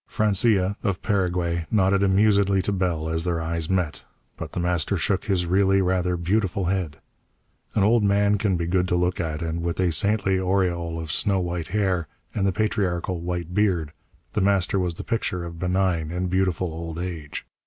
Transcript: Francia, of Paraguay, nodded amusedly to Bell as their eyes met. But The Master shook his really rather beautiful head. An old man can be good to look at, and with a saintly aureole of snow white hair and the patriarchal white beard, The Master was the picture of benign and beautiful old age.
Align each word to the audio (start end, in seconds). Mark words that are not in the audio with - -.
Francia, 0.07 0.75
of 0.81 1.03
Paraguay, 1.03 1.67
nodded 1.69 2.01
amusedly 2.01 2.59
to 2.59 2.71
Bell 2.71 3.07
as 3.07 3.23
their 3.23 3.39
eyes 3.39 3.69
met. 3.69 4.03
But 4.35 4.53
The 4.53 4.59
Master 4.59 4.97
shook 4.97 5.25
his 5.25 5.45
really 5.45 5.79
rather 5.79 6.17
beautiful 6.17 6.65
head. 6.65 6.97
An 7.75 7.83
old 7.83 8.01
man 8.03 8.39
can 8.39 8.57
be 8.57 8.65
good 8.65 8.87
to 8.87 8.95
look 8.95 9.19
at, 9.19 9.43
and 9.43 9.61
with 9.61 9.79
a 9.79 9.91
saintly 9.91 10.39
aureole 10.39 10.99
of 10.99 11.11
snow 11.11 11.39
white 11.39 11.67
hair 11.67 12.07
and 12.33 12.47
the 12.47 12.51
patriarchal 12.51 13.19
white 13.19 13.53
beard, 13.53 13.93
The 14.33 14.41
Master 14.41 14.79
was 14.79 14.95
the 14.95 15.03
picture 15.03 15.45
of 15.45 15.59
benign 15.59 16.09
and 16.09 16.31
beautiful 16.31 16.73
old 16.73 16.97
age. 16.97 17.45